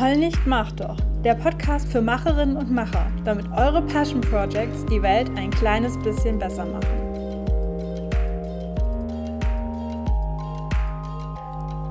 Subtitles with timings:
[0.00, 0.96] Heul nicht, mach doch.
[1.24, 6.38] Der Podcast für Macherinnen und Macher, damit eure Passion Projects die Welt ein kleines bisschen
[6.38, 6.86] besser machen.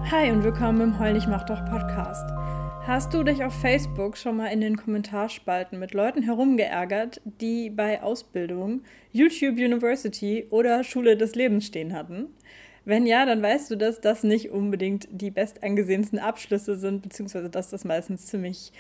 [0.10, 2.24] Hi und willkommen im Heul nicht, mach doch Podcast.
[2.84, 8.02] Hast du dich auf Facebook schon mal in den Kommentarspalten mit Leuten herumgeärgert, die bei
[8.02, 12.28] Ausbildung, YouTube University oder Schule des Lebens stehen hatten?
[12.88, 17.70] Wenn ja, dann weißt du, dass das nicht unbedingt die bestangesehensten Abschlüsse sind, beziehungsweise dass
[17.70, 18.72] das meistens ziemlich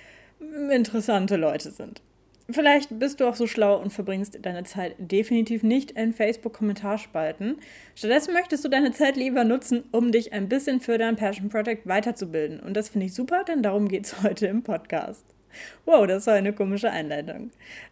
[0.71, 2.01] interessante Leute sind.
[2.49, 7.57] Vielleicht bist du auch so schlau und verbringst deine Zeit definitiv nicht in Facebook-Kommentarspalten.
[7.95, 11.85] Stattdessen möchtest du deine Zeit lieber nutzen, um dich ein bisschen für dein Passion Project
[11.85, 12.61] weiterzubilden.
[12.61, 15.36] Und das finde ich super, denn darum geht es heute im Podcast.
[15.85, 17.51] Wow, das war eine komische Einleitung.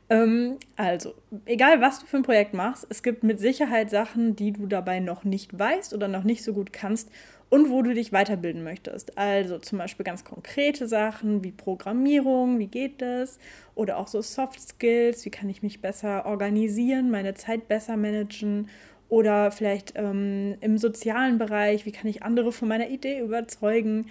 [0.10, 1.14] Ähm, also,
[1.46, 5.00] egal was du für ein Projekt machst, es gibt mit Sicherheit Sachen, die du dabei
[5.00, 7.10] noch nicht weißt oder noch nicht so gut kannst
[7.50, 9.18] und wo du dich weiterbilden möchtest.
[9.18, 13.40] Also zum Beispiel ganz konkrete Sachen wie Programmierung, wie geht das?
[13.76, 18.70] Oder auch so Soft Skills, wie kann ich mich besser organisieren, meine Zeit besser managen
[19.10, 24.08] oder vielleicht ähm, im sozialen Bereich, wie kann ich andere von meiner Idee überzeugen.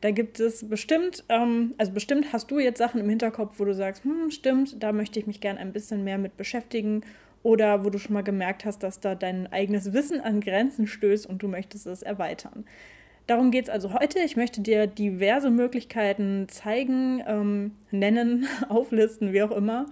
[0.00, 3.74] Da gibt es bestimmt, ähm, also bestimmt hast du jetzt Sachen im Hinterkopf, wo du
[3.74, 7.02] sagst, hm, stimmt, da möchte ich mich gern ein bisschen mehr mit beschäftigen.
[7.42, 11.26] Oder wo du schon mal gemerkt hast, dass da dein eigenes Wissen an Grenzen stößt
[11.26, 12.64] und du möchtest es erweitern.
[13.26, 14.20] Darum geht es also heute.
[14.20, 19.86] Ich möchte dir diverse Möglichkeiten zeigen, ähm, nennen, auflisten, wie auch immer,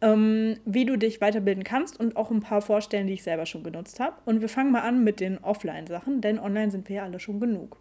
[0.00, 3.62] ähm, wie du dich weiterbilden kannst und auch ein paar vorstellen, die ich selber schon
[3.62, 4.16] genutzt habe.
[4.24, 7.40] Und wir fangen mal an mit den Offline-Sachen, denn online sind wir ja alle schon
[7.40, 7.78] genug.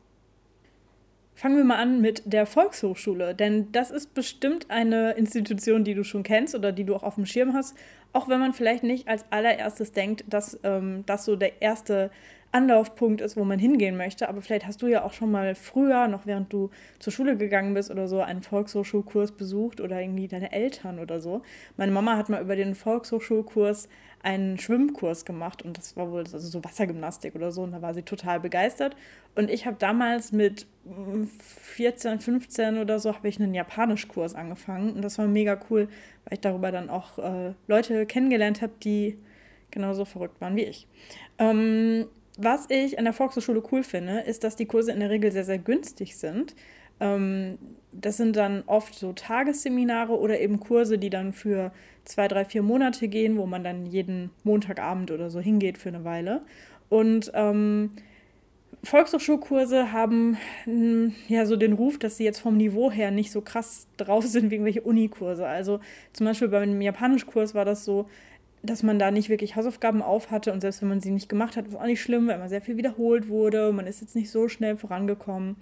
[1.38, 6.06] Fangen wir mal an mit der Volkshochschule, denn das ist bestimmt eine Institution, die du
[6.06, 7.78] schon kennst oder die du auch auf dem Schirm hast,
[8.14, 12.10] auch wenn man vielleicht nicht als allererstes denkt, dass ähm, das so der erste
[12.56, 14.30] Anlaufpunkt ist, wo man hingehen möchte.
[14.30, 17.74] Aber vielleicht hast du ja auch schon mal früher, noch während du zur Schule gegangen
[17.74, 21.42] bist oder so, einen Volkshochschulkurs besucht oder irgendwie deine Eltern oder so.
[21.76, 23.90] Meine Mama hat mal über den Volkshochschulkurs
[24.24, 27.94] einen Schwimmkurs gemacht und das war wohl also so Wassergymnastik oder so und da war
[27.94, 28.96] sie total begeistert.
[29.36, 30.66] Und ich habe damals mit
[31.52, 35.90] 14, 15 oder so habe ich einen Japanischkurs angefangen und das war mega cool,
[36.24, 39.20] weil ich darüber dann auch äh, Leute kennengelernt habe, die
[39.72, 40.88] genauso verrückt waren wie ich.
[41.38, 42.06] Ähm,
[42.38, 45.46] was ich an der Volkshochschule cool finde, ist, dass die Kurse in der Regel sehr,
[45.46, 46.56] sehr günstig sind.
[47.00, 47.58] Ähm,
[47.92, 51.72] das sind dann oft so Tagesseminare oder eben Kurse, die dann für
[52.04, 56.04] zwei, drei, vier Monate gehen, wo man dann jeden Montagabend oder so hingeht für eine
[56.04, 56.42] Weile.
[56.90, 57.92] Und ähm,
[58.84, 63.42] Volkshochschulkurse haben hm, ja so den Ruf, dass sie jetzt vom Niveau her nicht so
[63.42, 65.48] krass drauf sind wie irgendwelche Unikurse.
[65.48, 65.80] Also
[66.14, 68.08] zum Beispiel beim Japanischkurs war das so,
[68.66, 71.58] dass man da nicht wirklich Hausaufgaben auf hatte und selbst wenn man sie nicht gemacht
[71.58, 73.72] hat, es auch nicht schlimm, weil man sehr viel wiederholt wurde.
[73.72, 75.58] Man ist jetzt nicht so schnell vorangekommen.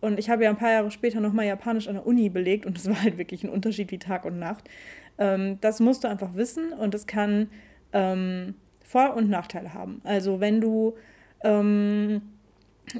[0.00, 2.78] Und ich habe ja ein paar Jahre später nochmal Japanisch an der Uni belegt und
[2.78, 4.68] es war halt wirklich ein Unterschied wie Tag und Nacht.
[5.18, 7.48] Ähm, das musst du einfach wissen und es kann
[7.92, 8.54] ähm,
[8.84, 10.00] Vor- und Nachteile haben.
[10.04, 10.94] Also wenn du
[11.42, 12.22] ähm,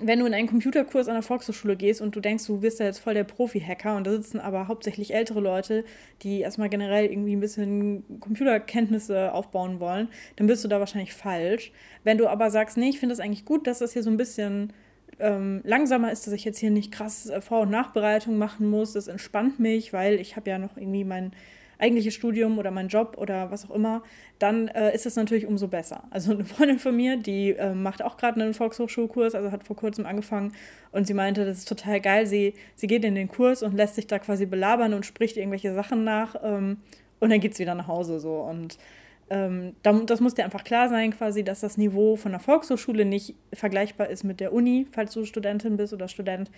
[0.01, 2.87] wenn du in einen Computerkurs an der Volkshochschule gehst und du denkst, du wirst ja
[2.87, 5.85] jetzt voll der Profi-Hacker und da sitzen aber hauptsächlich ältere Leute,
[6.23, 11.73] die erstmal generell irgendwie ein bisschen Computerkenntnisse aufbauen wollen, dann bist du da wahrscheinlich falsch.
[12.05, 14.17] Wenn du aber sagst, nee, ich finde es eigentlich gut, dass das hier so ein
[14.17, 14.73] bisschen
[15.21, 18.93] ähm, langsamer ist, dass ich jetzt hier nicht krass äh, Vor- und Nachbereitung machen muss,
[18.93, 21.33] das entspannt mich, weil ich habe ja noch irgendwie mein
[21.79, 24.03] eigentliches Studium oder mein Job oder was auch immer,
[24.39, 26.05] dann äh, ist es natürlich umso besser.
[26.11, 29.77] Also eine Freundin von mir, die äh, macht auch gerade einen Volkshochschulkurs, also hat vor
[29.77, 30.53] kurzem angefangen
[30.91, 32.27] und sie meinte, das ist total geil.
[32.27, 35.73] Sie, sie geht in den Kurs und lässt sich da quasi belabern und spricht irgendwelche
[35.73, 36.79] Sachen nach ähm,
[37.21, 38.41] und dann geht es wieder nach Hause so.
[38.41, 38.79] Und
[39.31, 43.35] ähm, das muss dir einfach klar sein, quasi, dass das Niveau von der Volkshochschule nicht
[43.53, 46.51] vergleichbar ist mit der Uni, falls du Studentin bist oder Student.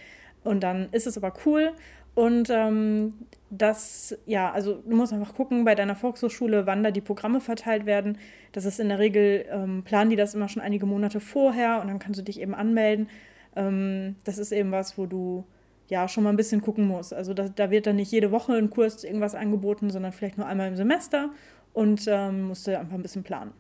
[0.45, 1.73] Und dann ist es aber cool.
[2.15, 3.15] Und ähm,
[3.51, 7.87] das, ja, also du musst einfach gucken bei deiner Volkshochschule, wann da die Programme verteilt
[7.87, 8.19] werden.
[8.53, 11.89] Das ist in der Regel, ähm, planen die das immer schon einige Monate vorher und
[11.89, 13.09] dann kannst du dich eben anmelden.
[13.57, 15.45] Ähm, das ist eben was, wo du
[15.89, 17.13] ja schon mal ein bisschen gucken musst.
[17.13, 20.47] Also da, da wird dann nicht jede Woche ein Kurs irgendwas angeboten, sondern vielleicht nur
[20.47, 21.31] einmal im Semester
[21.73, 23.53] und ähm, musst du einfach ein bisschen planen.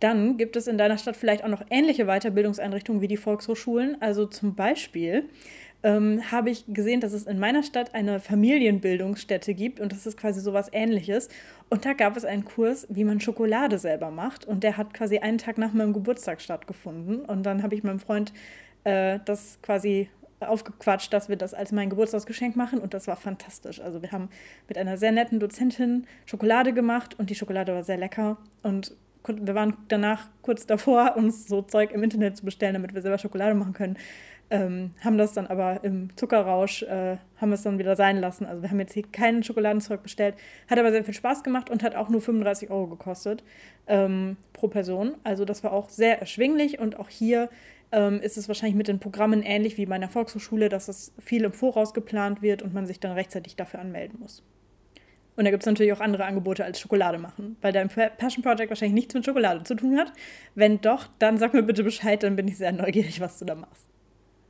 [0.00, 4.00] Dann gibt es in deiner Stadt vielleicht auch noch ähnliche Weiterbildungseinrichtungen wie die Volkshochschulen.
[4.00, 5.28] Also zum Beispiel
[5.82, 10.16] ähm, habe ich gesehen, dass es in meiner Stadt eine Familienbildungsstätte gibt und das ist
[10.16, 11.28] quasi sowas ähnliches.
[11.70, 15.18] Und da gab es einen Kurs, wie man Schokolade selber macht und der hat quasi
[15.18, 17.20] einen Tag nach meinem Geburtstag stattgefunden.
[17.20, 18.32] Und dann habe ich meinem Freund
[18.84, 20.08] äh, das quasi
[20.40, 23.80] aufgequatscht, dass wir das als mein Geburtstagsgeschenk machen und das war fantastisch.
[23.80, 24.28] Also wir haben
[24.68, 28.94] mit einer sehr netten Dozentin Schokolade gemacht und die Schokolade war sehr lecker und
[29.26, 33.18] wir waren danach kurz davor, uns so Zeug im Internet zu bestellen, damit wir selber
[33.18, 33.96] Schokolade machen können
[34.50, 38.46] ähm, haben das dann aber im Zuckerrausch, äh, haben es dann wieder sein lassen.
[38.46, 40.34] Also wir haben jetzt hier keinen Schokoladenzeug bestellt.
[40.68, 43.44] Hat aber sehr viel Spaß gemacht und hat auch nur 35 Euro gekostet
[43.86, 45.14] ähm, pro Person.
[45.24, 47.50] Also das war auch sehr erschwinglich und auch hier
[47.92, 51.44] ähm, ist es wahrscheinlich mit den Programmen ähnlich wie bei einer Volkshochschule, dass es viel
[51.44, 54.42] im Voraus geplant wird und man sich dann rechtzeitig dafür anmelden muss.
[55.36, 58.70] Und da gibt es natürlich auch andere Angebote als Schokolade machen, weil dein Passion Project
[58.70, 60.12] wahrscheinlich nichts mit Schokolade zu tun hat.
[60.56, 63.54] Wenn doch, dann sag mir bitte Bescheid, dann bin ich sehr neugierig, was du da
[63.54, 63.86] machst.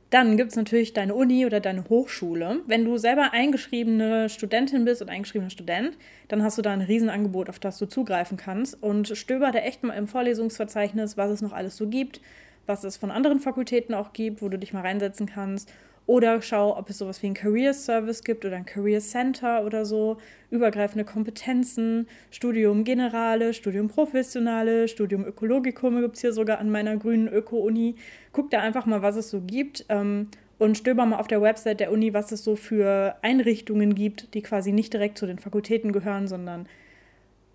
[0.09, 2.61] Dann gibt es natürlich deine Uni oder deine Hochschule.
[2.65, 5.97] Wenn du selber eingeschriebene Studentin bist oder eingeschriebener Student,
[6.27, 8.81] dann hast du da ein Riesenangebot, auf das du zugreifen kannst.
[8.81, 12.21] Und stöber da echt mal im Vorlesungsverzeichnis, was es noch alles so gibt,
[12.65, 15.71] was es von anderen Fakultäten auch gibt, wo du dich mal reinsetzen kannst
[16.09, 19.85] oder schau, ob es sowas wie ein Career Service gibt oder ein Career Center oder
[19.85, 20.17] so.
[20.49, 27.27] Übergreifende Kompetenzen, Studium Generale, Studium Professionale, Studium Ökologicum gibt es hier sogar an meiner grünen
[27.27, 27.93] Öko-Uni.
[28.31, 29.85] Guck da einfach mal, was es so gibt.
[29.89, 34.33] Ähm, und stöber mal auf der Website der Uni, was es so für Einrichtungen gibt,
[34.33, 36.65] die quasi nicht direkt zu den Fakultäten gehören, sondern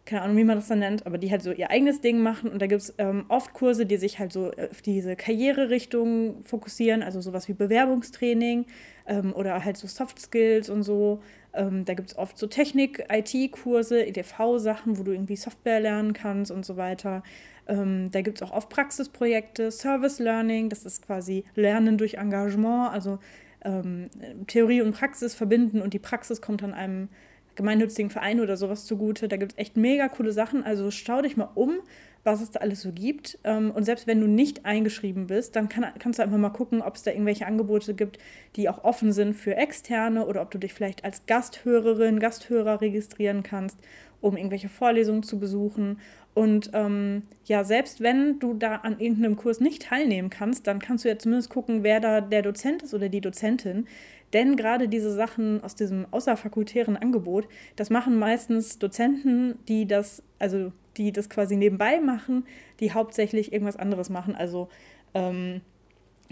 [0.07, 2.51] keine Ahnung, wie man das dann nennt, aber die halt so ihr eigenes Ding machen.
[2.51, 7.03] Und da gibt es ähm, oft Kurse, die sich halt so auf diese Karriererichtung fokussieren,
[7.03, 8.67] also sowas wie Bewerbungstraining
[9.07, 11.23] ähm, oder halt so Soft Skills und so.
[11.55, 16.51] Ähm, da gibt es oft so Technik, IT-Kurse, EDV-Sachen, wo du irgendwie Software lernen kannst
[16.51, 17.23] und so weiter.
[17.67, 22.93] Ähm, da gibt es auch oft Praxisprojekte, Service Learning, das ist quasi Lernen durch Engagement,
[22.93, 23.21] also
[23.65, 24.11] ähm,
[24.47, 27.09] Theorie und Praxis verbinden und die Praxis kommt dann einem
[27.57, 29.29] gemeinnützigen Verein oder sowas zugute.
[29.29, 30.65] Da gibt es echt mega coole Sachen.
[30.65, 31.81] Also schau dich mal um,
[32.25, 33.39] was es da alles so gibt.
[33.45, 36.83] Ähm, und selbst wenn du nicht eingeschrieben bist, dann kann, kannst du einfach mal gucken,
[36.83, 38.19] ob es da irgendwelche Angebote gibt,
[38.57, 43.43] die auch offen sind für Externe oder ob du dich vielleicht als Gasthörerin, Gasthörer registrieren
[43.43, 43.79] kannst,
[44.21, 45.99] um irgendwelche Vorlesungen zu besuchen.
[46.35, 51.05] Und ähm, ja, selbst wenn du da an irgendeinem Kurs nicht teilnehmen kannst, dann kannst
[51.05, 53.87] du ja zumindest gucken, wer da der Dozent ist oder die Dozentin.
[54.33, 60.73] Denn gerade diese Sachen aus diesem außerfakultären Angebot, das machen meistens Dozenten, die das, also
[60.97, 62.45] die das quasi nebenbei machen,
[62.81, 64.35] die hauptsächlich irgendwas anderes machen.
[64.35, 64.69] Also
[65.15, 65.61] ähm,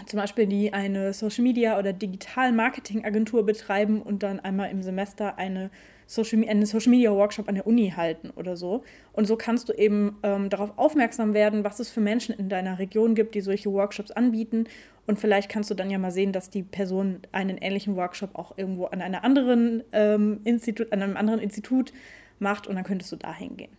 [0.05, 4.81] zum Beispiel die eine Social Media oder Digital Marketing Agentur betreiben und dann einmal im
[4.81, 5.69] Semester eine
[6.07, 8.83] Social, einen Social Media Workshop an der Uni halten oder so.
[9.13, 12.79] Und so kannst du eben ähm, darauf aufmerksam werden, was es für Menschen in deiner
[12.79, 14.65] Region gibt, die solche Workshops anbieten.
[15.05, 18.57] Und vielleicht kannst du dann ja mal sehen, dass die Person einen ähnlichen Workshop auch
[18.57, 21.91] irgendwo an einer anderen ähm, Institut, an einem anderen Institut
[22.39, 23.71] macht und dann könntest du da hingehen.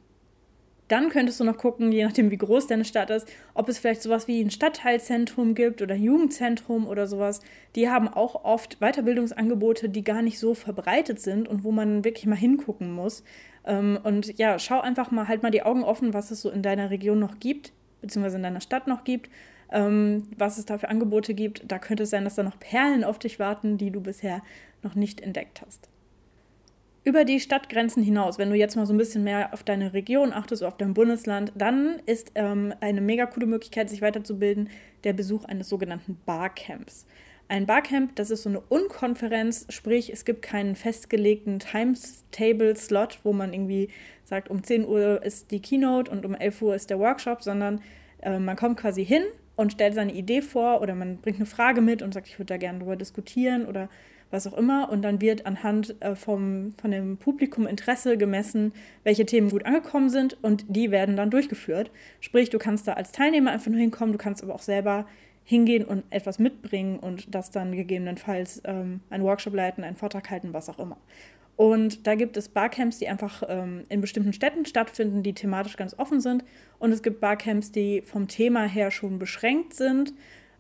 [0.89, 4.03] Dann könntest du noch gucken, je nachdem wie groß deine Stadt ist, ob es vielleicht
[4.03, 7.41] sowas wie ein Stadtteilzentrum gibt oder ein Jugendzentrum oder sowas.
[7.75, 12.27] Die haben auch oft Weiterbildungsangebote, die gar nicht so verbreitet sind und wo man wirklich
[12.27, 13.25] mal hingucken muss.
[13.65, 16.61] Ähm, und ja, schau einfach mal, halt mal die Augen offen, was es so in
[16.61, 17.73] deiner Region noch gibt,
[18.03, 19.31] beziehungsweise in deiner Stadt noch gibt,
[19.73, 21.63] ähm, was es da für Angebote gibt.
[21.71, 24.43] Da könnte es sein, dass da noch Perlen auf dich warten, die du bisher
[24.83, 25.89] noch nicht entdeckt hast
[27.05, 30.33] über die Stadtgrenzen hinaus, wenn du jetzt mal so ein bisschen mehr auf deine Region
[30.33, 34.71] achtest, auf dein Bundesland, dann ist ähm, eine mega coole Möglichkeit, sich weiterzubilden,
[35.05, 37.07] der Besuch eines sogenannten Barcamps.
[37.47, 43.53] Ein Barcamp, das ist so eine Unkonferenz, sprich, es gibt keinen festgelegten Timetable-Slot, wo man
[43.53, 43.91] irgendwie
[44.25, 47.83] sagt, um 10 Uhr ist die Keynote und um 11 Uhr ist der Workshop, sondern
[48.23, 49.25] äh, man kommt quasi hin
[49.57, 52.53] und stellt seine Idee vor oder man bringt eine Frage mit und sagt, ich würde
[52.53, 53.89] da gerne drüber diskutieren oder
[54.31, 54.91] was auch immer.
[54.91, 58.73] Und dann wird anhand äh, vom, von dem Publikum Interesse gemessen,
[59.05, 61.91] welche Themen gut angekommen sind und die werden dann durchgeführt.
[62.21, 65.07] Sprich, du kannst da als Teilnehmer einfach nur hinkommen, du kannst aber auch selber
[65.45, 70.53] hingehen und etwas mitbringen und das dann gegebenenfalls ähm, einen Workshop leiten, einen Vortrag halten,
[70.53, 70.97] was auch immer.
[71.57, 75.97] Und da gibt es Barcamps, die einfach ähm, in bestimmten Städten stattfinden, die thematisch ganz
[75.99, 76.45] offen sind.
[76.79, 80.13] Und es gibt Barcamps, die vom Thema her schon beschränkt sind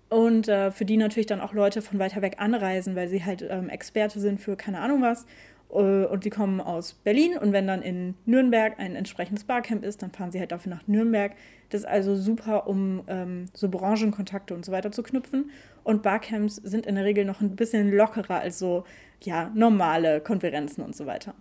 [0.09, 3.45] und äh, für die natürlich dann auch Leute von weiter weg anreisen, weil sie halt
[3.49, 5.27] ähm, Experte sind für keine Ahnung was.
[5.75, 10.03] Äh, und die kommen aus Berlin und wenn dann in Nürnberg ein entsprechendes Barcamp ist,
[10.03, 11.33] dann fahren sie halt dafür nach Nürnberg.
[11.71, 15.51] Das ist also super, um ähm, so Branchenkontakte und so weiter zu knüpfen.
[15.83, 18.85] Und Barcamps sind in der Regel noch ein bisschen lockerer als so
[19.23, 21.35] ja, normale Konferenzen und so weiter.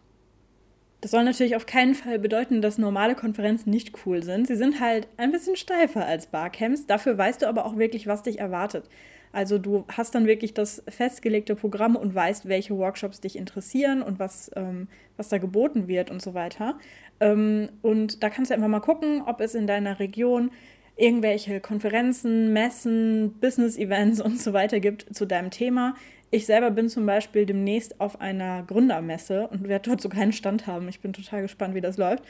[1.03, 4.48] Das soll natürlich auf keinen Fall bedeuten, dass normale Konferenzen nicht cool sind.
[4.48, 6.86] Sie sind halt ein bisschen steifer als Barcamps.
[6.86, 8.88] Dafür weißt du aber auch wirklich, was dich erwartet.
[9.33, 14.17] Also du hast dann wirklich das festgelegte Programm und weißt, welche Workshops dich interessieren und
[14.17, 16.79] was, ähm, was da geboten wird und so weiter.
[17.19, 20.51] Ähm, und da kannst du einfach mal gucken, ob es in deiner Region
[20.95, 25.95] irgendwelche Konferenzen, Messen, Business-Events und so weiter gibt zu deinem Thema.
[26.34, 30.66] Ich selber bin zum Beispiel demnächst auf einer Gründermesse und werde dort sogar einen Stand
[30.66, 30.90] haben.
[30.90, 32.24] Ich bin total gespannt, wie das läuft.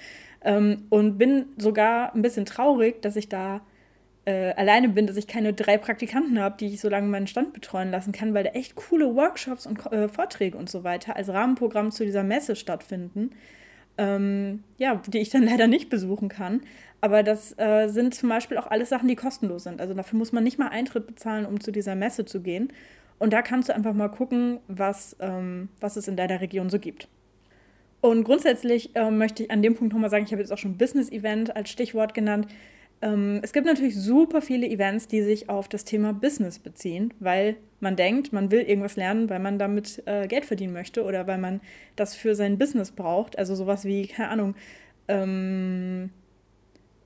[0.43, 3.61] Ähm, und bin sogar ein bisschen traurig, dass ich da
[4.25, 7.53] äh, alleine bin, dass ich keine drei Praktikanten habe, die ich so lange meinen Stand
[7.53, 11.29] betreuen lassen kann, weil da echt coole Workshops und äh, Vorträge und so weiter als
[11.29, 13.29] Rahmenprogramm zu dieser Messe stattfinden.
[13.97, 16.59] Ähm, ja, die ich dann leider nicht besuchen kann.
[16.99, 19.79] Aber das äh, sind zum Beispiel auch alles Sachen, die kostenlos sind.
[19.79, 22.67] Also dafür muss man nicht mal Eintritt bezahlen, um zu dieser Messe zu gehen.
[23.23, 26.77] Und da kannst du einfach mal gucken, was, ähm, was es in deiner Region so
[26.77, 27.07] gibt.
[28.01, 30.77] Und grundsätzlich äh, möchte ich an dem Punkt nochmal sagen, ich habe jetzt auch schon
[30.77, 32.47] Business-Event als Stichwort genannt.
[33.01, 37.55] Ähm, es gibt natürlich super viele Events, die sich auf das Thema Business beziehen, weil
[37.79, 41.37] man denkt, man will irgendwas lernen, weil man damit äh, Geld verdienen möchte oder weil
[41.37, 41.61] man
[41.95, 43.37] das für sein Business braucht.
[43.39, 44.55] Also sowas wie, keine Ahnung,
[45.07, 46.09] ähm,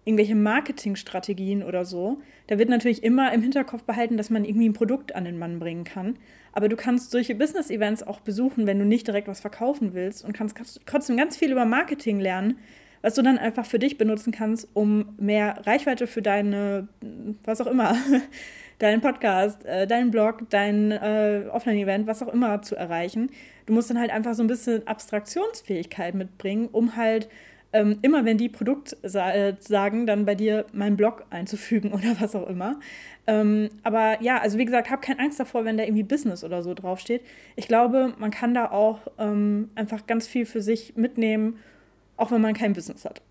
[0.07, 2.19] irgendwelche Marketingstrategien oder so.
[2.47, 5.59] Da wird natürlich immer im Hinterkopf behalten, dass man irgendwie ein Produkt an den Mann
[5.59, 6.17] bringen kann.
[6.53, 10.33] Aber du kannst solche Business-Events auch besuchen, wenn du nicht direkt was verkaufen willst und
[10.33, 12.57] kannst trotzdem ganz viel über Marketing lernen
[13.01, 16.87] was du dann einfach für dich benutzen kannst, um mehr Reichweite für deine,
[17.43, 17.95] was auch immer,
[18.79, 23.29] deinen Podcast, äh, deinen Blog, dein äh, Offline-Event, was auch immer zu erreichen.
[23.65, 27.29] Du musst dann halt einfach so ein bisschen Abstraktionsfähigkeit mitbringen, um halt
[27.73, 32.19] ähm, immer, wenn die Produkt sa äh, sagen, dann bei dir meinen Blog einzufügen oder
[32.19, 32.79] was auch immer.
[33.27, 36.63] Ähm, aber ja, also wie gesagt, hab keine Angst davor, wenn da irgendwie Business oder
[36.63, 37.21] so draufsteht.
[37.55, 41.57] Ich glaube, man kann da auch ähm, einfach ganz viel für sich mitnehmen
[42.17, 43.21] auch wenn man kein Business hat.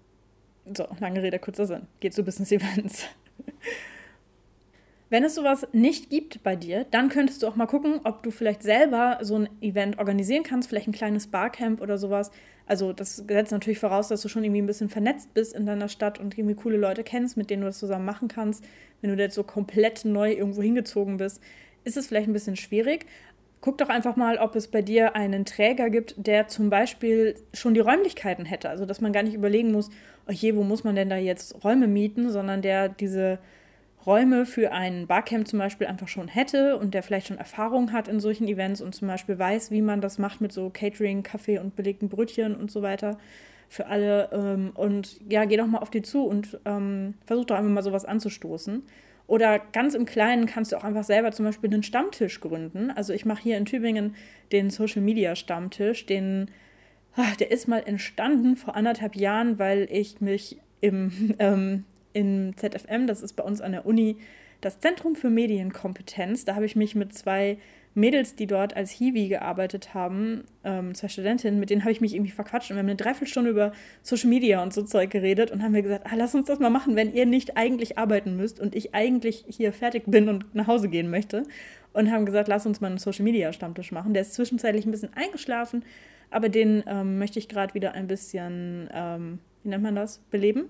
[0.75, 1.83] So, lange Rede, kurzer Sinn.
[2.01, 3.05] Geht zu Business-Events.
[5.11, 8.33] Wenn es sowas nicht gibt bei dir, dann könntest du auch mal gucken, ob du
[8.33, 12.33] vielleicht selber so ein Event organisieren kannst, vielleicht ein kleines Barcamp oder sowas.
[12.67, 15.89] Also das setzt natürlich voraus, dass du schon irgendwie ein bisschen vernetzt bist in deiner
[15.89, 18.65] Stadt und irgendwie coole Leute kennst, mit denen du das zusammen machen kannst.
[19.01, 21.41] Wenn du jetzt so komplett neu irgendwo hingezogen bist,
[21.85, 23.07] ist es vielleicht ein bisschen schwierig.
[23.61, 27.75] Guck doch einfach mal, ob es bei dir einen Träger gibt, der zum Beispiel schon
[27.75, 28.69] die Räumlichkeiten hätte.
[28.69, 29.91] Also, dass man gar nicht überlegen muss,
[30.29, 33.39] oh je, wo muss man denn da jetzt Räume mieten, sondern der diese
[34.07, 38.07] Räume für ein Barcamp zum Beispiel einfach schon hätte und der vielleicht schon Erfahrung hat
[38.07, 41.59] in solchen Events und zum Beispiel weiß, wie man das macht mit so Catering, Kaffee
[41.59, 43.19] und belegten Brötchen und so weiter
[43.69, 44.31] für alle.
[44.33, 47.83] Ähm, und ja, geh doch mal auf die zu und ähm, versuch doch einfach mal
[47.83, 48.83] sowas anzustoßen.
[49.27, 52.93] Oder ganz im Kleinen kannst du auch einfach selber zum Beispiel einen Stammtisch gründen.
[52.93, 54.15] Also ich mache hier in Tübingen
[54.53, 56.49] den Social Media Stammtisch, den,
[57.17, 61.85] ach, der ist mal entstanden vor anderthalb Jahren, weil ich mich im, ähm,
[62.17, 64.17] im ZFM, das ist bei uns an der Uni,
[64.63, 67.59] das Zentrum für Medienkompetenz, da habe ich mich mit zwei
[67.95, 72.15] Mädels, die dort als Hiwi gearbeitet haben, ähm, zwei Studentinnen, mit denen habe ich mich
[72.15, 75.63] irgendwie verquatscht und wir haben eine Dreiviertelstunde über Social Media und so Zeug geredet und
[75.63, 78.61] haben wir gesagt, ah, lass uns das mal machen, wenn ihr nicht eigentlich arbeiten müsst
[78.61, 81.43] und ich eigentlich hier fertig bin und nach Hause gehen möchte.
[81.93, 84.13] Und haben gesagt, lass uns mal einen Social Media Stammtisch machen.
[84.13, 85.83] Der ist zwischenzeitlich ein bisschen eingeschlafen,
[86.31, 90.67] aber den ähm, möchte ich gerade wieder ein bisschen, ähm, wie nennt man das, beleben.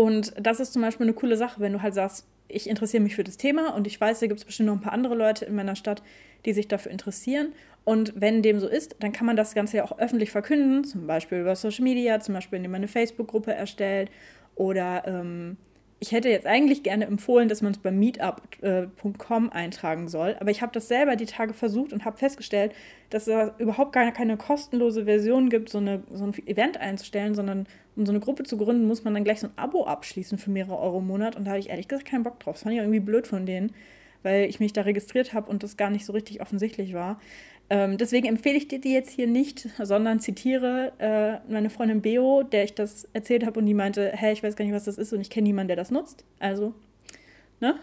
[0.00, 3.14] Und das ist zum Beispiel eine coole Sache, wenn du halt sagst, ich interessiere mich
[3.14, 5.44] für das Thema und ich weiß, da gibt es bestimmt noch ein paar andere Leute
[5.44, 6.02] in meiner Stadt,
[6.46, 7.52] die sich dafür interessieren.
[7.84, 11.06] Und wenn dem so ist, dann kann man das Ganze ja auch öffentlich verkünden, zum
[11.06, 14.10] Beispiel über Social Media, zum Beispiel indem man eine Facebook-Gruppe erstellt
[14.54, 15.58] oder ähm,
[16.02, 20.50] ich hätte jetzt eigentlich gerne empfohlen, dass man es bei meetup.com äh, eintragen soll, aber
[20.50, 22.72] ich habe das selber die Tage versucht und habe festgestellt,
[23.10, 27.66] dass es überhaupt gar keine kostenlose Version gibt, so, eine, so ein Event einzustellen, sondern
[28.00, 30.50] um so eine Gruppe zu gründen, muss man dann gleich so ein Abo abschließen für
[30.50, 32.54] mehrere Euro im Monat und da habe ich ehrlich gesagt keinen Bock drauf.
[32.54, 33.72] Das fand ich irgendwie blöd von denen,
[34.22, 37.20] weil ich mich da registriert habe und das gar nicht so richtig offensichtlich war.
[37.68, 42.42] Ähm, deswegen empfehle ich dir die jetzt hier nicht, sondern zitiere äh, meine Freundin Beo,
[42.42, 44.98] der ich das erzählt habe und die meinte, hä, ich weiß gar nicht, was das
[44.98, 46.24] ist und ich kenne niemanden, der das nutzt.
[46.40, 46.74] Also,
[47.60, 47.76] ne?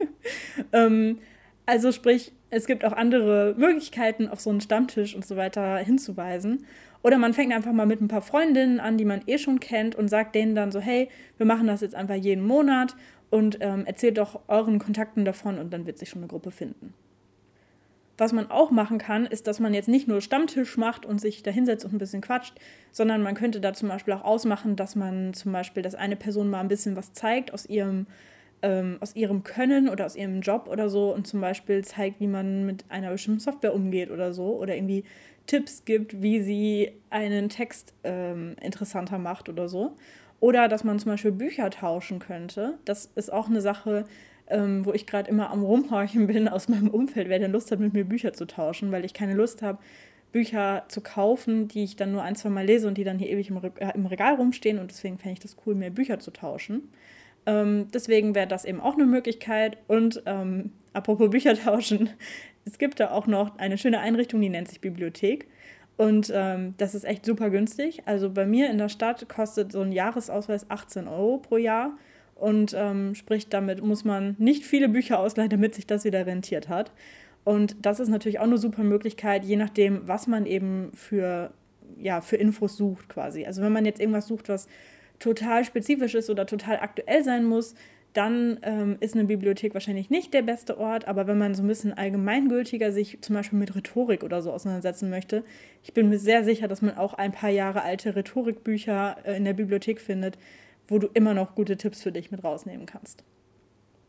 [0.72, 1.18] ähm,
[1.66, 6.66] also sprich, es gibt auch andere Möglichkeiten, auf so einen Stammtisch und so weiter hinzuweisen.
[7.04, 9.94] Oder man fängt einfach mal mit ein paar Freundinnen an, die man eh schon kennt
[9.94, 12.96] und sagt denen dann so, hey, wir machen das jetzt einfach jeden Monat
[13.28, 16.94] und ähm, erzählt doch euren Kontakten davon und dann wird sich schon eine Gruppe finden.
[18.16, 21.42] Was man auch machen kann, ist, dass man jetzt nicht nur Stammtisch macht und sich
[21.42, 22.54] da hinsetzt und ein bisschen quatscht,
[22.90, 26.48] sondern man könnte da zum Beispiel auch ausmachen, dass man zum Beispiel, dass eine Person
[26.48, 28.06] mal ein bisschen was zeigt aus ihrem,
[28.62, 32.28] ähm, aus ihrem Können oder aus ihrem Job oder so und zum Beispiel zeigt, wie
[32.28, 35.04] man mit einer bestimmten Software umgeht oder so oder irgendwie
[35.46, 39.96] Tipps gibt, wie sie einen Text ähm, interessanter macht oder so.
[40.40, 42.78] Oder dass man zum Beispiel Bücher tauschen könnte.
[42.84, 44.04] Das ist auch eine Sache,
[44.48, 47.80] ähm, wo ich gerade immer am Rumhorchen bin aus meinem Umfeld, wer denn Lust hat,
[47.80, 49.78] mit mir Bücher zu tauschen, weil ich keine Lust habe,
[50.32, 53.30] Bücher zu kaufen, die ich dann nur ein, zwei Mal lese und die dann hier
[53.30, 54.78] ewig im, Re äh, im Regal rumstehen.
[54.78, 56.90] Und deswegen fände ich das cool, mehr Bücher zu tauschen.
[57.46, 59.78] Ähm, deswegen wäre das eben auch eine Möglichkeit.
[59.86, 62.10] Und ähm, apropos Bücher tauschen,
[62.64, 65.48] es gibt da auch noch eine schöne Einrichtung, die nennt sich Bibliothek.
[65.96, 68.02] Und ähm, das ist echt super günstig.
[68.06, 71.96] Also bei mir in der Stadt kostet so ein Jahresausweis 18 Euro pro Jahr.
[72.34, 76.68] Und ähm, sprich, damit muss man nicht viele Bücher ausleihen, damit sich das wieder rentiert
[76.68, 76.90] hat.
[77.44, 81.52] Und das ist natürlich auch eine super Möglichkeit, je nachdem, was man eben für,
[81.98, 83.44] ja, für Infos sucht quasi.
[83.44, 84.66] Also wenn man jetzt irgendwas sucht, was
[85.18, 87.74] total spezifisch ist oder total aktuell sein muss,
[88.14, 91.06] dann ähm, ist eine Bibliothek wahrscheinlich nicht der beste Ort.
[91.06, 95.10] Aber wenn man so ein bisschen allgemeingültiger sich zum Beispiel mit Rhetorik oder so auseinandersetzen
[95.10, 95.44] möchte,
[95.82, 99.44] ich bin mir sehr sicher, dass man auch ein paar Jahre alte Rhetorikbücher äh, in
[99.44, 100.38] der Bibliothek findet,
[100.86, 103.24] wo du immer noch gute Tipps für dich mit rausnehmen kannst.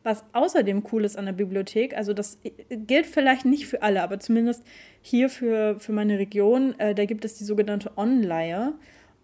[0.04, 2.38] Was außerdem cool ist an der Bibliothek, also das
[2.70, 4.64] gilt vielleicht nicht für alle, aber zumindest
[5.02, 8.76] hier für, für meine Region, äh, da gibt es die sogenannte Online.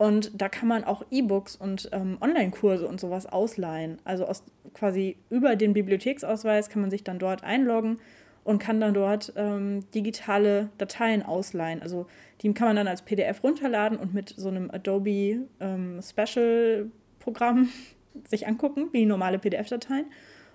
[0.01, 3.99] Und da kann man auch E-Books und ähm, Online-Kurse und sowas ausleihen.
[4.03, 4.43] Also aus,
[4.73, 7.99] quasi über den Bibliotheksausweis kann man sich dann dort einloggen
[8.43, 11.81] und kann dann dort ähm, digitale Dateien ausleihen.
[11.81, 12.07] Also
[12.41, 17.69] die kann man dann als PDF runterladen und mit so einem Adobe ähm, Special Programm
[18.27, 20.05] sich angucken, wie normale PDF-Dateien.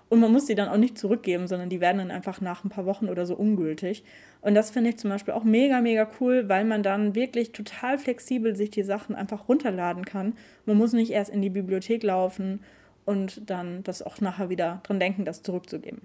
[0.09, 2.69] Und man muss die dann auch nicht zurückgeben, sondern die werden dann einfach nach ein
[2.69, 4.05] paar Wochen oder so ungültig.
[4.41, 7.97] Und das finde ich zum Beispiel auch mega, mega cool, weil man dann wirklich total
[7.97, 10.35] flexibel sich die Sachen einfach runterladen kann.
[10.65, 12.61] Man muss nicht erst in die Bibliothek laufen
[13.07, 16.01] und dann das auch nachher wieder dran denken, das zurückzugeben.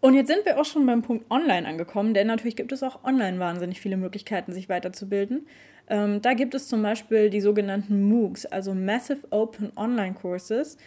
[0.00, 3.04] Und jetzt sind wir auch schon beim Punkt Online angekommen, denn natürlich gibt es auch
[3.04, 5.46] online wahnsinnig viele Möglichkeiten, sich weiterzubilden.
[5.88, 10.78] Ähm, da gibt es zum Beispiel die sogenannten MOOCs, also Massive Open Online Courses.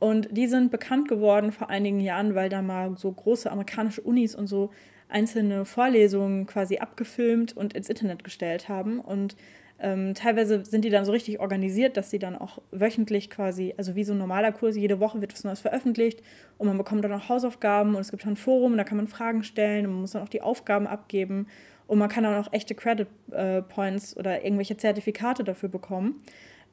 [0.00, 4.34] Und die sind bekannt geworden vor einigen Jahren, weil da mal so große amerikanische Unis
[4.34, 4.70] und so
[5.08, 8.98] einzelne Vorlesungen quasi abgefilmt und ins Internet gestellt haben.
[8.98, 9.36] Und
[9.84, 13.94] ähm, teilweise sind die dann so richtig organisiert, dass sie dann auch wöchentlich quasi, also
[13.94, 16.22] wie so ein normaler Kurs, jede Woche wird was Neues veröffentlicht
[16.56, 19.08] und man bekommt dann auch Hausaufgaben und es gibt dann ein Forum, da kann man
[19.08, 21.48] Fragen stellen und man muss dann auch die Aufgaben abgeben
[21.86, 26.22] und man kann dann auch echte Credit äh, Points oder irgendwelche Zertifikate dafür bekommen.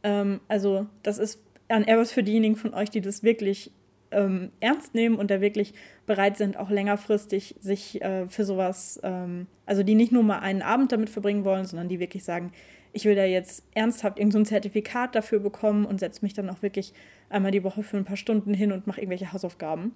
[0.04, 3.72] Ähm, also das ist an Airbus für diejenigen von euch, die das wirklich
[4.12, 5.74] ähm, ernst nehmen und da wirklich
[6.06, 10.62] bereit sind, auch längerfristig sich äh, für sowas, ähm, also die nicht nur mal einen
[10.62, 12.54] Abend damit verbringen wollen, sondern die wirklich sagen,
[12.94, 16.62] ich will da jetzt ernsthaft irgendein so Zertifikat dafür bekommen und setze mich dann auch
[16.62, 16.94] wirklich
[17.30, 19.96] einmal die Woche für ein paar Stunden hin und mache irgendwelche Hausaufgaben.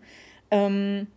[0.51, 1.07] Ähm,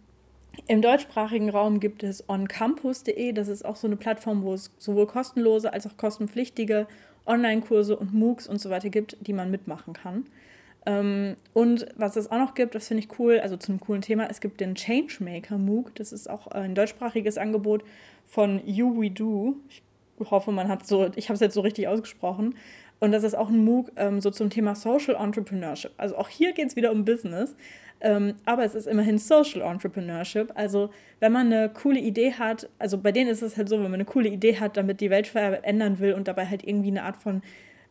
[0.67, 5.07] Im deutschsprachigen Raum gibt es oncampus.de, das ist auch so eine Plattform, wo es sowohl
[5.07, 6.87] kostenlose als auch kostenpflichtige
[7.27, 10.27] Online-Kurse und MOOCs und so weiter gibt, die man mitmachen kann.
[10.87, 14.01] Ähm, und was es auch noch gibt, das finde ich cool, also zu einem coolen
[14.01, 17.85] Thema, es gibt den Changemaker MOOC, das ist auch ein deutschsprachiges Angebot
[18.25, 19.57] von You We Do.
[19.69, 19.83] Ich
[20.31, 22.55] hoffe, man hat so, ich habe es jetzt so richtig ausgesprochen.
[23.01, 25.93] Und das ist auch ein MOOC ähm, so zum Thema Social Entrepreneurship.
[25.97, 27.55] Also auch hier geht es wieder um Business.
[28.01, 30.53] Ähm, aber es ist immerhin Social Entrepreneurship.
[30.55, 33.85] Also wenn man eine coole Idee hat, also bei denen ist es halt so, wenn
[33.85, 37.03] man eine coole Idee hat, damit die Welt verändern will und dabei halt irgendwie eine
[37.03, 37.43] Art von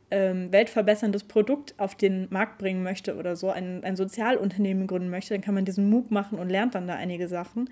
[0.09, 5.33] ähm, weltverbesserndes Produkt auf den Markt bringen möchte oder so, ein, ein Sozialunternehmen gründen möchte,
[5.33, 7.69] dann kann man diesen MOOC machen und lernt dann da einige Sachen.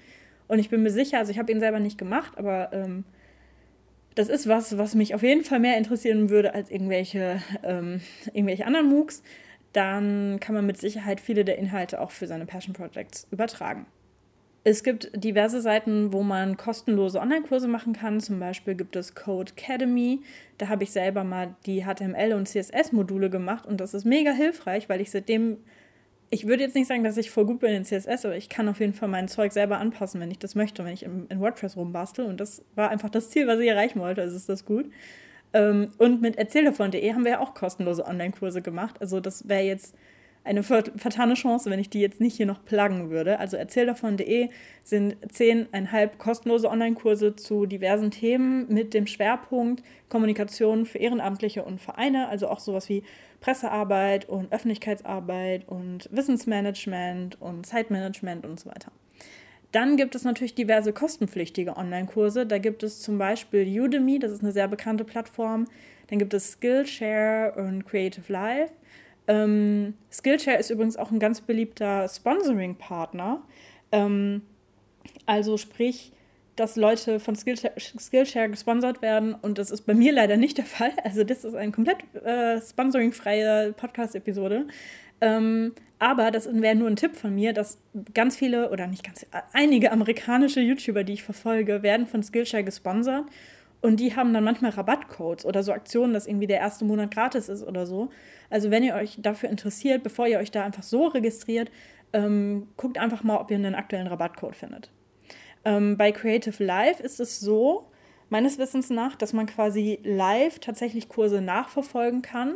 [0.48, 3.06] Und ich bin mir sicher, also ich habe ihn selber nicht gemacht, aber ähm,
[4.16, 8.02] das ist was, was mich auf jeden Fall mehr interessieren würde als irgendwelche, ähm,
[8.34, 9.22] irgendwelche anderen MOOCs.
[9.74, 13.86] Dann kann man mit Sicherheit viele der Inhalte auch für seine Passion Projects übertragen.
[14.64, 18.20] Es gibt diverse Seiten, wo man kostenlose Online-Kurse machen kann.
[18.20, 20.22] Zum Beispiel gibt es Code Academy.
[20.58, 24.90] Da habe ich selber mal die HTML- und CSS-Module gemacht und das ist mega hilfreich,
[24.90, 25.58] weil ich seitdem
[26.30, 28.68] ich würde jetzt nicht sagen, dass ich voll gut bin in CSS, aber ich kann
[28.68, 31.40] auf jeden Fall mein Zeug selber anpassen, wenn ich das möchte, wenn ich in, in
[31.40, 32.26] WordPress rumbastel.
[32.26, 34.22] Und das war einfach das Ziel, was ich erreichen wollte.
[34.22, 34.90] Also ist das gut.
[35.54, 38.96] Ähm, und mit erzähldavon.de haben wir ja auch kostenlose Online-Kurse gemacht.
[39.00, 39.96] Also das wäre jetzt
[40.46, 43.40] eine vertane Chance, wenn ich die jetzt nicht hier noch pluggen würde.
[43.40, 44.50] Also erzähldavon.de
[44.84, 52.30] sind zehneinhalb kostenlose Online-Kurse zu diversen Themen mit dem Schwerpunkt Kommunikation für Ehrenamtliche und Vereine,
[52.30, 53.04] also auch sowas wie
[53.42, 58.92] Pressearbeit und Öffentlichkeitsarbeit und Wissensmanagement und Zeitmanagement und so weiter.
[59.72, 62.46] Dann gibt es natürlich diverse kostenpflichtige Online-Kurse.
[62.46, 65.66] Da gibt es zum Beispiel Udemy, das ist eine sehr bekannte Plattform.
[66.08, 68.72] Dann gibt es Skillshare und Creative Life.
[69.28, 73.42] Ähm, Skillshare ist übrigens auch ein ganz beliebter Sponsoring-Partner.
[73.92, 74.42] Ähm,
[75.26, 76.12] also sprich,
[76.56, 80.66] dass Leute von Skillshare, Skillshare gesponsert werden und das ist bei mir leider nicht der
[80.66, 80.92] Fall.
[81.04, 84.68] Also das ist eine komplett äh, sponsoringfreie Podcast-Episode.
[85.22, 87.80] Ähm, aber das wäre nur ein Tipp von mir, dass
[88.14, 93.26] ganz viele oder nicht ganz, einige amerikanische YouTuber, die ich verfolge, werden von Skillshare gesponsert
[93.86, 97.50] und die haben dann manchmal Rabattcodes oder so Aktionen, dass irgendwie der erste Monat gratis
[97.50, 98.10] ist oder so.
[98.50, 101.70] Also wenn ihr euch dafür interessiert, bevor ihr euch da einfach so registriert,
[102.12, 104.90] ähm, guckt einfach mal, ob ihr einen aktuellen Rabattcode findet.
[105.66, 107.92] Ähm, bei Creative Live ist es so,
[108.30, 112.56] meines Wissens nach, dass man quasi live tatsächlich Kurse nachverfolgen kann.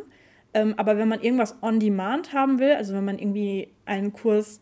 [0.55, 4.61] Ähm, aber wenn man irgendwas on demand haben will, also wenn man irgendwie einen Kurs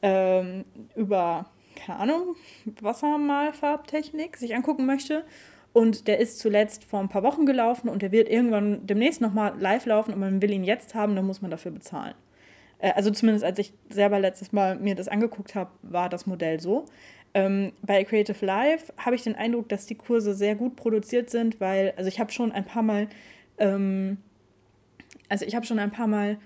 [0.00, 2.36] ähm, über, keine Ahnung,
[2.80, 5.24] Wassermalfarbtechnik sich angucken möchte
[5.74, 9.54] und der ist zuletzt vor ein paar Wochen gelaufen und der wird irgendwann demnächst nochmal
[9.58, 12.14] live laufen und man will ihn jetzt haben, dann muss man dafür bezahlen.
[12.78, 16.60] Äh, also zumindest als ich selber letztes Mal mir das angeguckt habe, war das Modell
[16.60, 16.84] so.
[17.34, 21.60] Ähm, bei Creative Life habe ich den Eindruck, dass die Kurse sehr gut produziert sind,
[21.60, 23.08] weil, also ich habe schon ein paar Mal,
[23.58, 24.18] ähm,
[25.28, 26.38] also ich habe schon ein paar Mal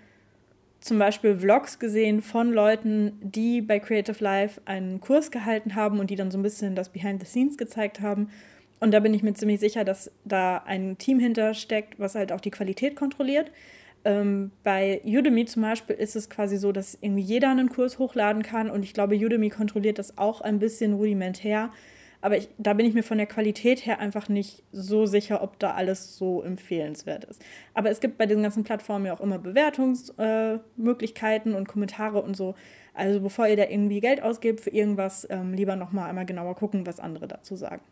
[0.81, 6.09] zum Beispiel Vlogs gesehen von Leuten, die bei Creative Life einen Kurs gehalten haben und
[6.09, 8.31] die dann so ein bisschen das Behind the Scenes gezeigt haben.
[8.81, 12.41] Und da bin ich mir ziemlich sicher, dass da ein Team hintersteckt, was halt auch
[12.41, 13.51] die Qualität kontrolliert.
[14.05, 18.43] Ähm, bei Udemy zum Beispiel ist es quasi so, dass irgendwie jeder einen Kurs hochladen
[18.43, 21.71] kann und ich glaube, Udemy kontrolliert das auch ein bisschen rudimentär.
[22.21, 25.61] Aber ich, da bin ich mir von der Qualität her einfach nicht so sicher, ob
[25.61, 27.41] da alles so empfehlenswert ist.
[27.75, 32.37] Aber es gibt bei diesen ganzen Plattformen ja auch immer Bewertungsmöglichkeiten äh, und Kommentare und
[32.37, 32.57] so.
[32.93, 36.87] Also bevor ihr da irgendwie Geld ausgebt für irgendwas, ähm, lieber nochmal einmal genauer gucken,
[36.87, 37.83] was andere dazu sagen.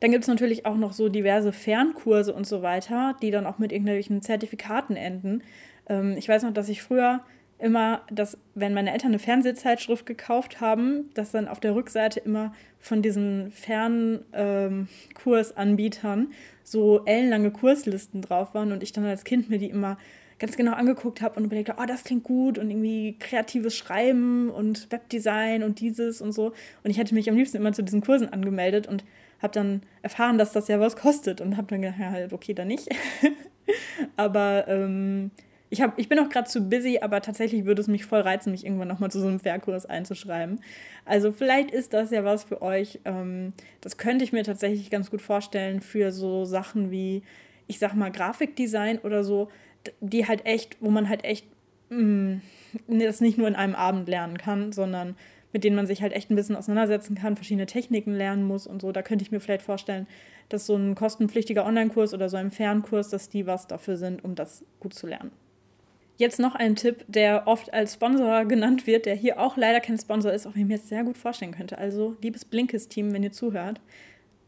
[0.00, 3.58] Dann gibt es natürlich auch noch so diverse Fernkurse und so weiter, die dann auch
[3.58, 5.42] mit irgendwelchen Zertifikaten enden.
[5.88, 7.20] Ähm, ich weiß noch, dass ich früher
[7.58, 12.54] immer, dass wenn meine Eltern eine Fernsehzeitschrift gekauft haben, dass dann auf der Rückseite immer
[12.78, 16.32] von diesen Fernkursanbietern ähm,
[16.64, 19.98] so ellenlange Kurslisten drauf waren und ich dann als Kind mir die immer
[20.38, 24.90] ganz genau angeguckt habe und überlegt, oh, das klingt gut und irgendwie kreatives Schreiben und
[24.90, 26.54] Webdesign und dieses und so.
[26.82, 29.04] Und ich hätte mich am liebsten immer zu diesen Kursen angemeldet und
[29.42, 32.54] habe dann erfahren, dass das ja was kostet und habe dann gedacht, ja, halt, okay,
[32.54, 32.88] dann nicht.
[34.16, 35.30] aber ähm,
[35.70, 38.50] ich, hab, ich bin auch gerade zu busy, aber tatsächlich würde es mich voll reizen,
[38.50, 40.60] mich irgendwann nochmal zu so einem Fairkurs einzuschreiben.
[41.04, 43.00] Also vielleicht ist das ja was für euch.
[43.04, 47.22] Ähm, das könnte ich mir tatsächlich ganz gut vorstellen für so Sachen wie,
[47.68, 49.48] ich sag mal, Grafikdesign oder so,
[50.00, 51.46] die halt echt, wo man halt echt
[51.88, 52.40] mh,
[52.88, 55.16] mm, das nicht nur in einem Abend lernen kann, sondern
[55.52, 58.80] mit denen man sich halt echt ein bisschen auseinandersetzen kann, verschiedene Techniken lernen muss und
[58.82, 58.92] so.
[58.92, 60.06] Da könnte ich mir vielleicht vorstellen,
[60.48, 64.34] dass so ein kostenpflichtiger Online-Kurs oder so ein Fernkurs, dass die was dafür sind, um
[64.34, 65.32] das gut zu lernen.
[66.16, 69.96] Jetzt noch ein Tipp, der oft als Sponsor genannt wird, der hier auch leider kein
[69.96, 71.78] Sponsor ist, auch wenn ich mir jetzt sehr gut vorstellen könnte.
[71.78, 73.80] Also, liebes Blinkist-Team, wenn ihr zuhört,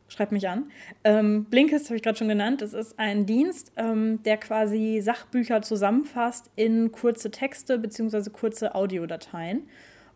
[0.09, 0.71] schreibt mich an.
[1.03, 2.61] Ähm, Blinkist habe ich gerade schon genannt.
[2.61, 8.29] Das ist ein Dienst, ähm, der quasi Sachbücher zusammenfasst in kurze Texte bzw.
[8.31, 9.63] kurze Audiodateien.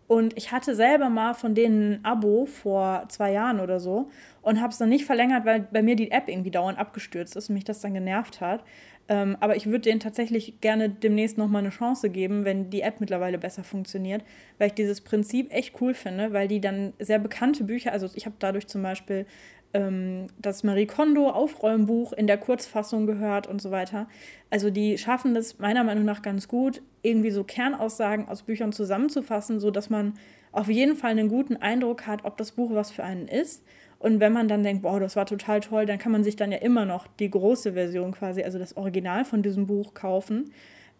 [0.08, 4.08] Und ich hatte selber mal von denen ein Abo vor zwei Jahren oder so
[4.42, 7.48] und habe es dann nicht verlängert, weil bei mir die App irgendwie dauernd abgestürzt ist
[7.48, 8.62] und mich das dann genervt hat.
[9.08, 13.00] Ähm, aber ich würde denen tatsächlich gerne demnächst nochmal eine Chance geben, wenn die App
[13.00, 14.22] mittlerweile besser funktioniert,
[14.58, 18.26] weil ich dieses Prinzip echt cool finde, weil die dann sehr bekannte Bücher, also ich
[18.26, 19.26] habe dadurch zum Beispiel
[19.74, 24.08] ähm, das Marie Kondo Aufräumbuch in der Kurzfassung gehört und so weiter.
[24.50, 29.60] Also die schaffen das meiner Meinung nach ganz gut, irgendwie so Kernaussagen aus Büchern zusammenzufassen,
[29.60, 30.14] sodass man
[30.52, 33.62] auf jeden Fall einen guten Eindruck hat, ob das Buch was für einen ist.
[33.98, 36.52] Und wenn man dann denkt, boah, das war total toll, dann kann man sich dann
[36.52, 40.52] ja immer noch die große Version quasi, also das Original von diesem Buch kaufen.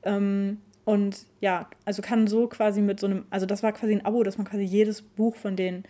[0.03, 4.05] Ähm, und ja, also kann so quasi mit so einem, also das war quasi ein
[4.05, 5.85] Abo, dass man quasi jedes Buch von denen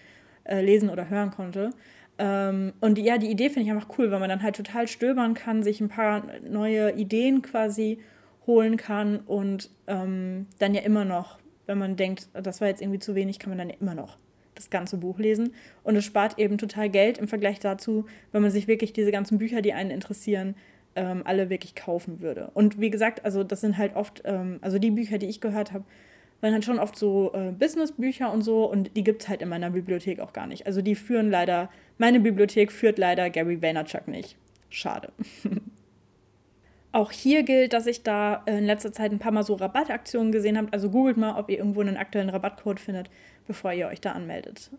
[0.44, 1.70] äh, lesen oder hören konnte.
[2.18, 5.34] Ähm, und ja, die Idee finde ich einfach cool, weil man dann halt total stöbern
[5.34, 7.98] kann, sich ein paar neue Ideen quasi
[8.46, 13.00] holen kann und ähm, dann ja immer noch, wenn man denkt, das war jetzt irgendwie
[13.00, 14.18] zu wenig, kann man dann ja immer noch
[14.54, 15.52] das ganze Buch lesen.
[15.82, 19.36] Und es spart eben total Geld im Vergleich dazu, wenn man sich wirklich diese ganzen
[19.38, 20.54] Bücher, die einen interessieren,
[20.94, 22.50] ähm, alle wirklich kaufen würde.
[22.54, 25.72] Und wie gesagt, also das sind halt oft, ähm, also die Bücher, die ich gehört
[25.72, 25.84] habe,
[26.40, 29.48] waren halt schon oft so äh, Businessbücher und so und die gibt es halt in
[29.48, 30.66] meiner Bibliothek auch gar nicht.
[30.66, 34.36] Also die führen leider, meine Bibliothek führt leider Gary Vaynerchuk nicht.
[34.68, 35.12] Schade.
[36.92, 40.56] auch hier gilt, dass ich da in letzter Zeit ein paar Mal so Rabattaktionen gesehen
[40.56, 40.68] habe.
[40.72, 43.10] Also googelt mal, ob ihr irgendwo einen aktuellen Rabattcode findet,
[43.46, 44.70] bevor ihr euch da anmeldet.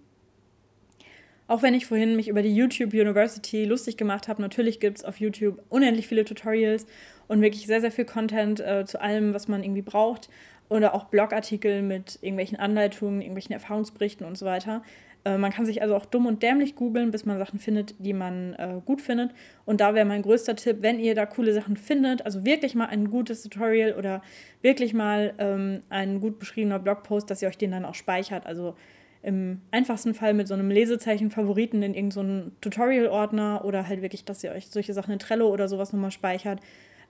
[1.47, 5.05] Auch wenn ich vorhin mich über die YouTube University lustig gemacht habe, natürlich gibt es
[5.05, 6.85] auf YouTube unendlich viele Tutorials
[7.27, 10.27] und wirklich sehr, sehr viel Content äh, zu allem, was man irgendwie braucht
[10.69, 14.83] oder auch Blogartikel mit irgendwelchen Anleitungen, irgendwelchen Erfahrungsberichten und so weiter.
[15.25, 18.13] Äh, man kann sich also auch dumm und dämlich googeln, bis man Sachen findet, die
[18.13, 19.31] man äh, gut findet.
[19.65, 22.85] Und da wäre mein größter Tipp, wenn ihr da coole Sachen findet, also wirklich mal
[22.85, 24.21] ein gutes Tutorial oder
[24.61, 28.45] wirklich mal ähm, ein gut beschriebener Blogpost, dass ihr euch den dann auch speichert.
[28.45, 28.75] Also
[29.23, 34.25] im einfachsten Fall mit so einem Lesezeichen Favoriten in irgendeinen so Tutorial-Ordner oder halt wirklich,
[34.25, 36.61] dass ihr euch solche Sachen in Trello oder sowas nochmal speichert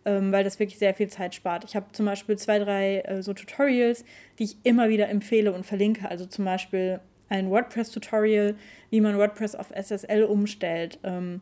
[0.08, 1.66] ähm, weil das wirklich sehr viel Zeit spart.
[1.66, 4.06] Ich habe zum Beispiel zwei, drei äh, so Tutorials,
[4.40, 6.10] die ich immer wieder empfehle und verlinke.
[6.10, 8.56] Also zum Beispiel ein WordPress-Tutorial,
[8.90, 11.42] wie man WordPress auf SSL umstellt, ähm,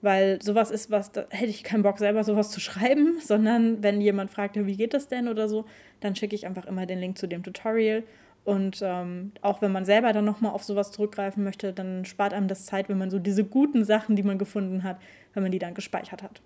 [0.00, 4.00] weil sowas ist was, da hätte ich keinen Bock selber sowas zu schreiben, sondern wenn
[4.00, 5.64] jemand fragt, wie geht das denn oder so,
[6.00, 8.02] dann schicke ich einfach immer den Link zu dem Tutorial.
[8.44, 12.46] Und ähm, auch wenn man selber dann nochmal auf sowas zurückgreifen möchte, dann spart einem
[12.46, 14.98] das Zeit, wenn man so diese guten Sachen, die man gefunden hat,
[15.32, 16.42] wenn man die dann gespeichert hat.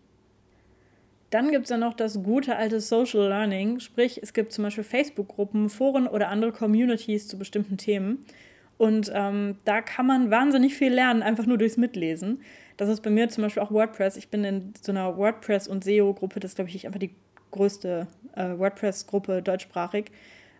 [1.31, 4.85] Dann gibt es ja noch das gute alte Social Learning, sprich es gibt zum Beispiel
[4.85, 8.24] Facebook-Gruppen, Foren oder andere Communities zu bestimmten Themen.
[8.78, 12.40] Und ähm, da kann man wahnsinnig viel lernen, einfach nur durchs Mitlesen.
[12.76, 14.16] Das ist bei mir zum Beispiel auch WordPress.
[14.16, 17.14] Ich bin in so einer WordPress- und SEO-Gruppe, das ist, glaube ich, einfach die
[17.50, 20.12] größte äh, WordPress-Gruppe deutschsprachig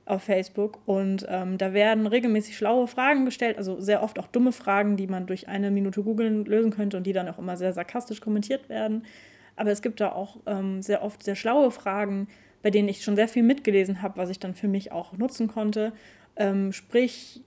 [0.04, 0.81] auf Facebook.
[0.85, 5.07] Und ähm, da werden regelmäßig schlaue Fragen gestellt, also sehr oft auch dumme Fragen, die
[5.07, 8.68] man durch eine Minute googeln lösen könnte und die dann auch immer sehr sarkastisch kommentiert
[8.68, 9.04] werden.
[9.54, 12.26] Aber es gibt da auch ähm, sehr oft sehr schlaue Fragen,
[12.62, 15.46] bei denen ich schon sehr viel mitgelesen habe, was ich dann für mich auch nutzen
[15.46, 15.92] konnte.
[16.37, 17.42] Ähm, sprich,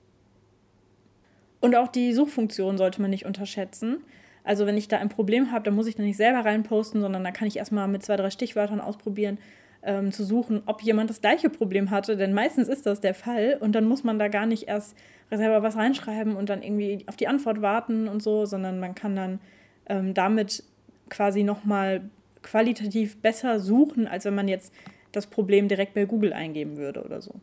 [1.61, 4.03] und auch die Suchfunktion sollte man nicht unterschätzen.
[4.43, 7.23] Also wenn ich da ein Problem habe, dann muss ich da nicht selber reinposten, sondern
[7.23, 9.37] da kann ich erstmal mit zwei, drei Stichwörtern ausprobieren,
[9.83, 12.17] ähm, zu suchen, ob jemand das gleiche Problem hatte.
[12.17, 14.97] Denn meistens ist das der Fall und dann muss man da gar nicht erst
[15.29, 19.15] selber was reinschreiben und dann irgendwie auf die Antwort warten und so, sondern man kann
[19.15, 19.39] dann
[19.87, 20.63] ähm, damit
[21.09, 22.09] quasi nochmal
[22.41, 24.73] qualitativ besser suchen, als wenn man jetzt
[25.11, 27.35] das Problem direkt bei Google eingeben würde oder so.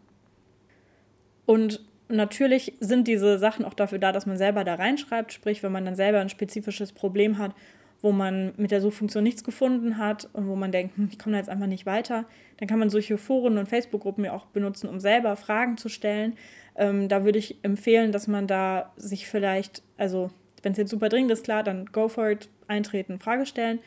[1.46, 5.32] Und natürlich sind diese Sachen auch dafür da, dass man selber da reinschreibt.
[5.32, 7.54] Sprich, wenn man dann selber ein spezifisches Problem hat,
[8.00, 11.32] wo man mit der Suchfunktion nichts gefunden hat und wo man denkt, hm, ich komme
[11.32, 12.24] da jetzt einfach nicht weiter,
[12.58, 16.36] dann kann man solche Foren und Facebook-Gruppen ja auch benutzen, um selber Fragen zu stellen.
[16.76, 20.30] Ähm, da würde ich empfehlen, dass man da sich vielleicht, also
[20.62, 23.80] wenn es jetzt super dringend ist, klar, dann go for it, eintreten, Frage stellen.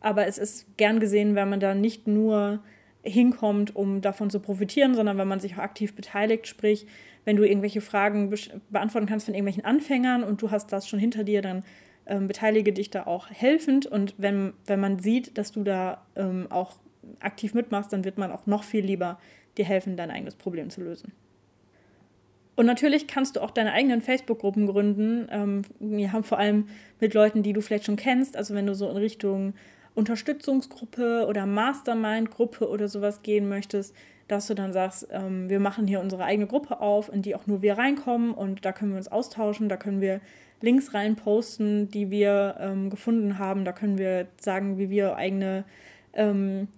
[0.00, 2.60] Aber es ist gern gesehen, wenn man da nicht nur
[3.06, 6.86] hinkommt, um davon zu profitieren, sondern wenn man sich auch aktiv beteiligt, sprich,
[7.24, 8.32] wenn du irgendwelche Fragen
[8.70, 11.64] beantworten kannst von irgendwelchen Anfängern und du hast das schon hinter dir, dann
[12.06, 13.86] ähm, beteilige dich da auch helfend.
[13.86, 16.78] Und wenn, wenn man sieht, dass du da ähm, auch
[17.20, 19.18] aktiv mitmachst, dann wird man auch noch viel lieber
[19.58, 21.12] dir helfen, dein eigenes Problem zu lösen.
[22.56, 25.28] Und natürlich kannst du auch deine eigenen Facebook-Gruppen gründen.
[25.30, 26.68] Ähm, wir haben vor allem
[27.00, 28.36] mit Leuten, die du vielleicht schon kennst.
[28.36, 29.54] Also wenn du so in Richtung
[29.96, 33.94] Unterstützungsgruppe oder Mastermind-Gruppe oder sowas gehen möchtest,
[34.28, 37.46] dass du dann sagst, ähm, wir machen hier unsere eigene Gruppe auf, in die auch
[37.46, 40.20] nur wir reinkommen und da können wir uns austauschen, da können wir
[40.60, 45.64] Links rein posten, die wir ähm, gefunden haben, da können wir sagen, wie wir eigene
[46.12, 46.68] ähm,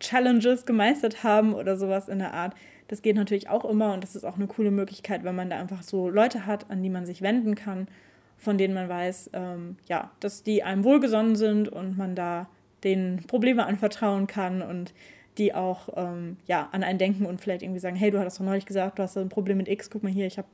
[0.00, 2.54] Challenges gemeistert haben oder sowas in der Art.
[2.88, 5.58] Das geht natürlich auch immer und das ist auch eine coole Möglichkeit, wenn man da
[5.58, 7.88] einfach so Leute hat, an die man sich wenden kann,
[8.36, 12.48] von denen man weiß, ähm, ja, dass die einem wohlgesonnen sind und man da
[12.84, 14.94] denen Probleme anvertrauen kann und
[15.38, 18.44] die auch ähm, ja, an einen denken und vielleicht irgendwie sagen, hey, du hattest doch
[18.44, 20.48] neulich gesagt, du hast ein Problem mit X, guck mal hier, ich habe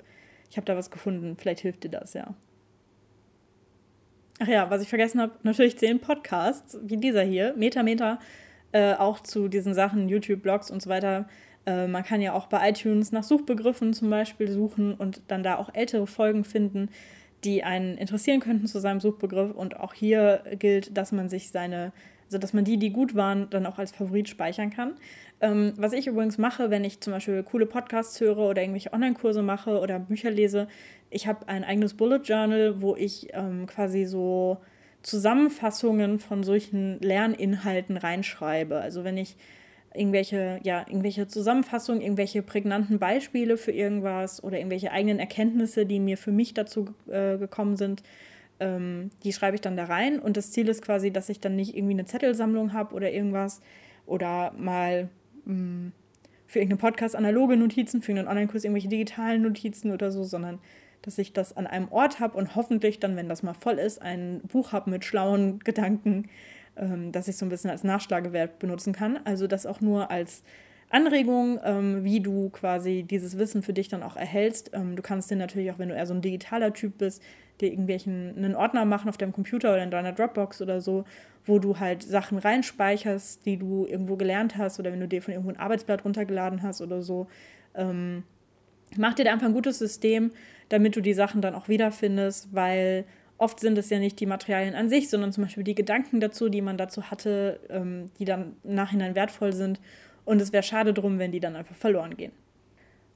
[0.50, 2.34] ich hab da was gefunden, vielleicht hilft dir das, ja.
[4.40, 8.18] Ach ja, was ich vergessen habe, natürlich zehn Podcasts, wie dieser hier, Meta Meta,
[8.72, 11.28] äh, auch zu diesen Sachen, YouTube, Blogs und so weiter.
[11.66, 15.56] Äh, man kann ja auch bei iTunes nach Suchbegriffen zum Beispiel suchen und dann da
[15.56, 16.88] auch ältere Folgen finden,
[17.44, 19.52] die einen interessieren könnten zu seinem Suchbegriff.
[19.52, 21.92] Und auch hier gilt, dass man sich seine
[22.38, 24.94] dass man die, die gut waren, dann auch als Favorit speichern kann.
[25.40, 29.42] Ähm, was ich übrigens mache, wenn ich zum Beispiel coole Podcasts höre oder irgendwelche Online-Kurse
[29.42, 30.68] mache oder Bücher lese,
[31.10, 34.58] ich habe ein eigenes Bullet Journal, wo ich ähm, quasi so
[35.02, 38.78] Zusammenfassungen von solchen Lerninhalten reinschreibe.
[38.78, 39.36] Also wenn ich
[39.94, 46.18] irgendwelche, ja, irgendwelche Zusammenfassungen, irgendwelche prägnanten Beispiele für irgendwas oder irgendwelche eigenen Erkenntnisse, die mir
[46.18, 48.02] für mich dazu äh, gekommen sind,
[48.60, 50.18] ähm, die schreibe ich dann da rein.
[50.18, 53.60] Und das Ziel ist quasi, dass ich dann nicht irgendwie eine Zettelsammlung habe oder irgendwas
[54.06, 55.08] oder mal
[55.44, 55.92] mh, mm,
[56.46, 60.60] für irgendeinen Podcast analoge Notizen, für einen Online-Kurs irgendwelche digitalen Notizen oder so, sondern
[61.02, 64.00] dass ich das an einem Ort habe und hoffentlich dann, wenn das mal voll ist,
[64.00, 66.28] ein Buch habe mit schlauen Gedanken,
[66.76, 69.18] ähm, dass ich so ein bisschen als Nachschlagewert benutzen kann.
[69.24, 70.44] Also das auch nur als
[70.90, 74.70] Anregung, ähm, wie du quasi dieses Wissen für dich dann auch erhältst.
[74.72, 77.22] Ähm, du kannst dir natürlich auch, wenn du eher so ein digitaler Typ bist,
[77.60, 81.04] dir irgendwelchen einen Ordner machen auf deinem Computer oder in deiner Dropbox oder so,
[81.44, 85.32] wo du halt Sachen reinspeicherst, die du irgendwo gelernt hast oder wenn du dir von
[85.32, 87.28] irgendwo ein Arbeitsblatt runtergeladen hast oder so.
[87.74, 88.24] Ähm,
[88.96, 90.32] mach dir da einfach ein gutes System,
[90.68, 93.04] damit du die Sachen dann auch wiederfindest, weil
[93.38, 96.48] oft sind es ja nicht die Materialien an sich, sondern zum Beispiel die Gedanken dazu,
[96.48, 99.80] die man dazu hatte, ähm, die dann im Nachhinein wertvoll sind.
[100.24, 102.32] Und es wäre schade drum, wenn die dann einfach verloren gehen.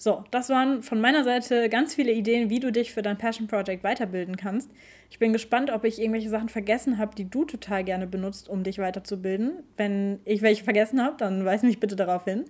[0.01, 3.49] So, das waren von meiner Seite ganz viele Ideen, wie du dich für dein Passion
[3.49, 4.71] Project weiterbilden kannst.
[5.11, 8.63] Ich bin gespannt, ob ich irgendwelche Sachen vergessen habe, die du total gerne benutzt, um
[8.63, 9.65] dich weiterzubilden.
[9.77, 12.45] Wenn ich welche vergessen habe, dann weis mich bitte darauf hin.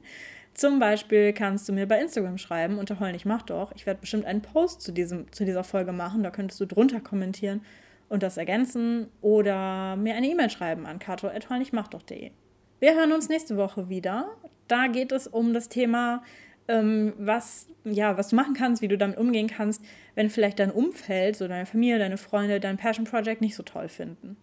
[0.53, 3.73] Zum Beispiel kannst du mir bei Instagram schreiben unter Heulnig mach doch.
[3.75, 7.01] Ich werde bestimmt einen Post zu, diesem, zu dieser Folge machen, da könntest du drunter
[7.01, 7.63] kommentieren
[8.11, 12.31] und das ergänzen oder mir eine E-Mail schreiben an kato.heulnichtmachdoch.de.
[12.81, 14.29] Wir hören uns nächste Woche wieder.
[14.67, 16.23] Da geht es um das Thema,
[16.69, 20.71] ähm, was, ja, was du machen kannst, wie du damit umgehen kannst, wenn vielleicht dein
[20.71, 24.37] Umfeld, so deine Familie, deine Freunde, dein Passion Project nicht so toll finden.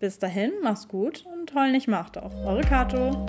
[0.00, 2.34] Bis dahin, mach's gut und heul nicht, mach doch.
[2.44, 3.26] Eure Kato.